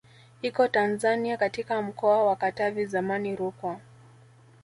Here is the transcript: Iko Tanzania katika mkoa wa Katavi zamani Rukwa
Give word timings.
Iko 0.41 0.67
Tanzania 0.67 1.37
katika 1.37 1.81
mkoa 1.81 2.23
wa 2.23 2.35
Katavi 2.35 2.85
zamani 2.85 3.35
Rukwa 3.35 3.79